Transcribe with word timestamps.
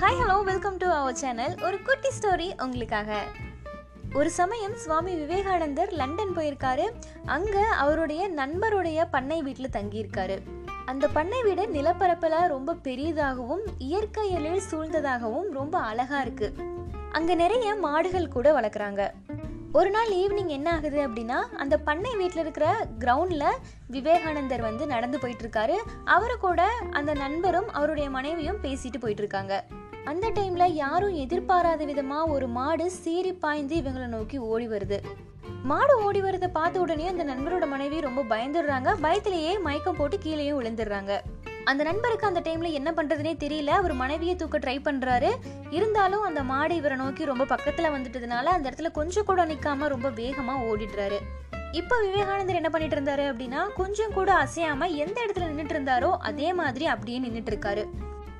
அவர் 0.00 1.12
channel 1.12 1.54
ஒரு 1.62 1.82
குட்டி 1.82 2.08
story 2.08 2.62
உங்களுக்காக. 2.62 3.22
ஒரு 4.14 4.30
சமயம் 4.30 4.76
சுவாமி 4.76 5.14
விவேகானந்தர் 5.14 5.92
லண்டன் 5.92 6.36
போயிருக்காரு. 6.36 6.90
அங்க 7.24 7.66
அவருடைய 7.66 8.28
நண்பருடைய 8.30 9.06
பண்ணை 9.10 9.42
வீட்டில் 9.42 9.70
தங்கியிருக்காரு. 9.70 10.38
அந்த 10.86 11.08
பண்ணை 11.08 11.42
வீடு 11.42 11.66
நிலப்பரப்பில் 11.66 12.46
ரொம்ப 12.46 12.74
பெரியதாகவும் 12.74 13.60
இயற்கை 13.78 14.30
எழில் 14.30 14.62
சூழ்ந்ததாகவும் 14.70 15.50
ரொம்ப 15.52 15.78
அழகா 15.78 16.20
இருக்கு. 16.20 16.54
அங்க 17.12 17.34
நிறைய 17.34 17.74
மாடுகள் 17.74 18.28
கூட 18.28 18.60
வளர்க்குறாங்க. 18.60 19.10
ஒரு 19.72 19.90
நாள் 19.90 20.08
ஈவினிங் 20.08 20.46
என்ன 20.46 20.72
ஆகுது 20.72 21.08
அப்படின்னா 21.08 21.54
அந்த 21.56 21.78
பண்ணை 21.78 22.16
வீட்டில் 22.16 22.40
இருக்கிற 22.40 22.88
கிரவுண்டில் 22.98 23.56
விவேகானந்தர் 23.86 24.60
வந்து 24.60 24.86
நடந்து 24.86 25.18
போயிட்டு 25.18 25.48
இருக்காரு. 25.48 25.76
அவரு 26.04 26.38
கூட 26.38 26.72
அந்த 26.90 27.14
நண்பரும் 27.14 27.72
அவருடைய 27.72 28.10
மனைவியும் 28.10 28.56
பேசிட்டு 28.56 28.98
போயிட்டு 29.00 29.22
இருக்காங்க. 29.22 29.66
அந்த 30.08 30.30
டைம்ல 30.30 30.66
யாரும் 30.72 31.14
எதிர்பாராத 31.14 31.84
விதமா 31.84 32.26
ஒரு 32.26 32.46
மாடு 32.46 32.90
சீறி 32.90 33.32
பாய்ந்து 33.32 33.76
இவங்களை 33.76 34.06
நோக்கி 34.06 34.38
ஓடி 34.38 34.68
வருது. 34.68 34.98
மாடு 35.62 36.04
ஓடி 36.04 36.20
வரதை 36.20 36.48
பார்த்த 36.48 36.80
உடனே 36.80 37.08
அந்த 37.08 37.24
நண்பரோட 37.24 37.66
மனைவி 37.68 38.00
ரொம்ப 38.00 38.36
பயந்துடுறாங்க. 38.36 38.94
பயத்திலேயே 39.02 39.60
மயக்கம் 39.60 39.96
போட்டு 39.96 40.16
கீழேயும் 40.16 40.58
விழுந்துடுறாங்க. 40.60 41.18
அந்த 41.64 41.84
நண்பருக்கு 41.84 42.26
அந்த 42.26 42.40
டைம்ல 42.40 42.72
என்ன 42.72 42.92
பண்றதுனே 42.96 43.34
தெரியல. 43.44 43.66
அவர் 43.66 43.92
மனைவியை 43.92 44.36
தூக்க 44.36 44.58
ட்ரை 44.58 44.78
பண்றாரு. 44.78 45.30
இருந்தாலும் 45.70 46.22
அந்த 46.22 46.42
மாடு 46.42 46.74
இவரை 46.74 46.96
நோக்கி 46.96 47.24
ரொம்ப 47.24 47.44
பக்கத்துல 47.44 47.90
வந்துட்டதுனால 47.96 48.48
அந்த 48.56 48.70
இடத்துல 48.70 48.90
கொஞ்சம் 48.90 49.24
கூட 49.24 49.46
நிக்காம 49.46 49.86
ரொம்ப 49.86 50.10
வேகமா 50.10 50.56
ஓடிடுறாரு. 50.70 51.18
இப்ப 51.72 52.00
விவேகானந்தர் 52.00 52.54
என்ன 52.54 52.70
பண்ணிட்டு 52.70 52.96
இருந்தாரு 52.96 53.24
அப்படின்னா 53.32 53.68
கொஞ்சம் 53.74 54.12
கூட 54.12 54.32
அசையாம 54.34 54.94
எந்த 54.94 55.26
இடத்துல 55.26 55.46
நின்றுட்டு 55.50 55.76
இருந்தாரோ 55.76 56.16
அதே 56.18 56.52
மாதிரி 56.52 56.86
அப்படியே 56.86 57.20
நின்றுட்டு 57.20 57.52
இருக்காரு. 57.54 57.84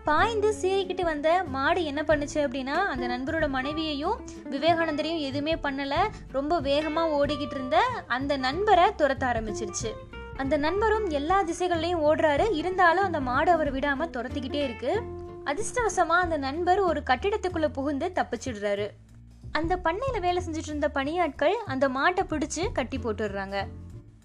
பாய்ந்து 0.09 0.55
சீறிக்கிட்டு 0.61 1.03
வந்த 1.03 1.45
மாடு 1.45 1.85
என்ன 1.85 2.03
பண்ணுச்சு 2.03 2.35
அப்படின்னா 2.35 2.77
அந்த 2.93 3.07
நண்பரோட 3.07 3.49
மனைவியையும் 3.49 4.21
விவேகானந்தரையும் 4.51 5.19
எதுவுமே 5.19 5.55
பண்ணல. 5.55 5.95
ரொம்ப 6.33 6.61
வேகமா 6.61 7.03
ஓடிக்கிட்டு 7.19 7.55
இருந்த 7.55 7.83
அந்த 8.07 8.37
நண்பரை 8.37 8.85
துரத்த 8.85 9.25
ஆரம்பிச்சிருச்சு. 9.33 9.91
அந்த 10.37 10.57
நண்பரும் 10.57 11.11
எல்லா 11.11 11.45
திசைகள்லையும் 11.45 12.05
ஓடுறாரு. 12.09 12.53
இருந்தாலும் 12.53 13.05
அந்த 13.05 13.21
மாடு 13.21 13.53
அவரை 13.53 13.73
விடாம 13.73 14.09
துரத்திக்கிட்டே 14.11 14.63
இருக்கு. 14.63 15.03
அதிர்ஷ்டவசமா 15.45 16.19
அந்த 16.25 16.37
நண்பர் 16.37 16.79
ஒரு 16.79 17.03
கட்டிடத்துக்குள்ள 17.11 17.69
புகுந்து 17.69 18.13
தப்பிச்சிடுறாரு. 18.15 18.89
அந்த 19.53 19.77
பண்ணையில 19.85 20.21
வேலை 20.21 20.43
செஞ்சுட்டு 20.47 20.71
இருந்த 20.73 20.91
பணியாட்கள் 20.95 21.55
அந்த 21.67 21.89
மாட்டை 21.89 22.25
பிடிச்சு 22.25 22.73
கட்டி 22.73 22.99
போட்டுடுறாங்க. 22.99 23.67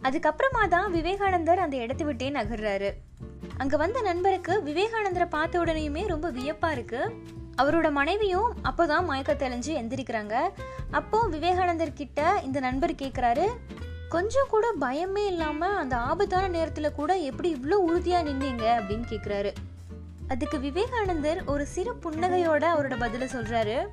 அதுக்கப்புறமா 0.01 0.67
தான் 0.67 0.91
விவேகானந்தர் 0.91 1.59
அந்த 1.59 1.77
இடத்த 1.77 2.03
விட்டே 2.03 2.29
நகர்றாரு. 2.29 2.91
அங்க 3.63 3.77
வந்த 3.77 4.01
நண்பருக்கு 4.01 4.61
விவேகானந்தரை 4.65 5.25
பார்த்த 5.25 5.59
உடனேயுமே 5.59 6.07
ரொம்ப 6.07 6.31
வியப்பா 6.31 6.71
இருக்கு. 6.71 7.13
அவரோட 7.57 7.91
மனைவியும் 7.91 8.53
அப்போதான் 8.63 9.05
மயக்க 9.05 9.33
தெளிஞ்சு 9.33 9.67
எந்திரிக்கிறாங்க. 9.67 10.49
அப்போ 10.91 11.27
விவேகானந்தர் 11.27 11.93
கிட்ட 11.93 12.41
இந்த 12.43 12.59
நண்பர் 12.59 12.91
கேட்குறாரு 12.91 13.47
கொஞ்சம் 14.09 14.47
கூட 14.49 14.73
பயமே 14.81 15.25
இல்லாம 15.25 15.67
அந்த 15.67 15.97
ஆபத்தான 15.97 16.59
நேரத்துல 16.59 16.91
கூட 16.91 17.15
எப்படி 17.15 17.53
இவ்வளோ 17.53 17.73
உறுதியா 17.87 18.19
நின்னீங்க? 18.23 18.75
அப்படின்னு 18.77 19.03
கேக்குறாரு. 19.09 19.53
அதுக்கு 20.27 20.59
விவேகானந்தர் 20.59 21.43
ஒரு 21.45 21.65
சிறு 21.65 21.93
புன்னகையோட 21.93 22.65
அவரோட 22.75 22.97
பதில 22.99 23.29
சொல்றாரு 23.33 23.87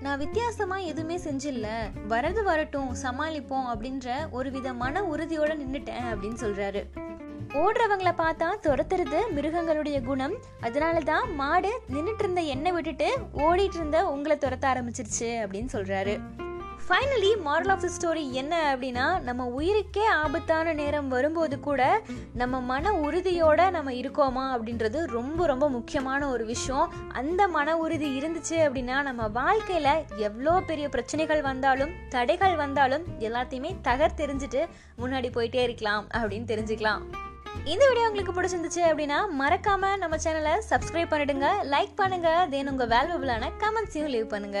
நான் 0.00 0.18
வித்தியாசமா 0.18 0.76
எதுவுமே 0.76 1.16
செஞ்சில்ல. 1.16 1.66
வரது 2.08 2.42
வரட்டும் 2.42 2.96
சமாளிப்போம் 3.02 3.64
அப்படின்ற 3.74 4.30
ஒரு 4.30 4.50
வித 4.50 4.72
மன 4.72 5.02
உறுதியோட 5.02 5.58
நின்னுட்டேன் 5.58 6.04
அப்படின்னு 6.12 6.38
சொல்றாரு. 6.40 7.05
ஓடுறவங்கள 7.52 8.12
பார்த்தா 8.18 8.48
துரத்துறது 8.62 9.30
மிருகங்களுடைய 9.30 10.00
குணம். 10.00 10.34
அதனால 10.60 10.98
தான் 10.98 11.34
மாடு 11.34 11.80
நின்றுட்டு 11.92 12.18
இருந்த 12.18 12.40
எண்ணெய் 12.40 12.72
விட்டுட்டு 12.72 13.18
ஓடிட்டு 13.32 13.74
இருந்த 13.74 14.08
உங்களை 14.08 14.36
துரத்த 14.40 14.64
ஆரம்பிச்சிருச்சு 14.72 15.20
அப்படின்னு 15.20 15.68
சொல்றாரு. 15.72 16.20
Finally 16.88 17.30
moral 17.44 17.68
of 17.68 17.80
the 17.80 17.88
story 17.94 18.30
என்ன 18.30 18.76
அப்படின்னா 18.76 19.20
நம்ம 19.20 19.52
உயிருக்கே 19.60 20.04
ஆபத்தான 20.06 20.72
நேரம் 20.72 21.08
வரும்போது 21.08 21.60
கூட 21.60 22.02
நம்ம 22.34 22.60
மன 22.60 22.92
உறுதியோட 22.92 23.70
நம்ம 23.70 23.90
இருக்கோமா 23.90 24.44
அப்படின்றது 24.56 25.06
ரொம்ப 25.06 25.46
ரொம்ப 25.46 25.68
முக்கியமான 25.68 26.28
ஒரு 26.28 26.44
விஷயம். 26.44 26.92
அந்த 27.08 27.48
மன 27.48 27.76
உறுதி 27.76 28.20
இருந்துச்சு 28.20 28.50
அப்படின்னா 28.50 29.02
நம்ம 29.02 29.28
வாழ்க்கையில 29.28 30.04
எவ்வளோ 30.16 30.60
பெரிய 30.60 30.88
பிரச்சனைகள் 30.88 31.42
வந்தாலும் 31.42 31.90
தடைகள் 32.08 32.56
வந்தாலும் 32.56 33.04
எல்லாத்தையுமே 33.18 33.76
தகர் 33.82 34.18
தெரிஞ்சுட்டு 34.18 34.66
முன்னாடி 34.98 35.30
போயிட்டே 35.30 35.62
இருக்கலாம் 35.62 36.08
அப்படின்னு 36.12 36.44
தெரிஞ்சுக்கலாம். 36.44 37.24
இந்த 37.72 37.84
வீடியோ 37.88 38.08
உங்களுக்கு 38.08 38.34
பிடிச்சிருந்துச்சு 38.34 38.82
அப்படின்னா 38.88 39.18
மறக்காம 39.40 39.92
நம்ம 40.02 40.18
சேனலை 40.24 40.52
சப்ஸ்கிரைப் 40.70 41.12
பண்ணிடுங்க 41.12 41.48
லைக் 41.72 41.94
பண்ணுங்க 42.00 42.30
தென் 42.52 42.70
உங்க 42.72 42.86
வேல்யூபிளான 42.94 43.50
கமெண்ட்ஸையும் 43.62 44.12
லீவ் 44.14 44.32
பண்ணுங்க. 44.34 44.60